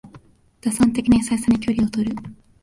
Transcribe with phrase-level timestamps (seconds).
[0.61, 2.15] 打算的な優しさに距離をとる